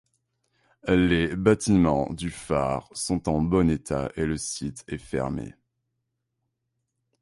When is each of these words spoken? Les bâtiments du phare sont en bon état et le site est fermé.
Les 0.87 1.35
bâtiments 1.35 2.11
du 2.11 2.31
phare 2.31 2.89
sont 2.91 3.29
en 3.29 3.39
bon 3.39 3.69
état 3.69 4.11
et 4.15 4.25
le 4.25 4.35
site 4.35 4.83
est 4.87 4.97
fermé. 4.97 5.53